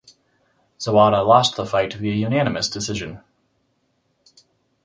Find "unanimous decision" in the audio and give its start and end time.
2.15-3.21